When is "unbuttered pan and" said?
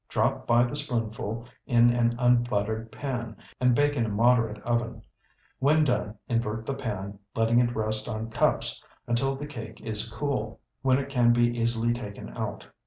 2.17-3.75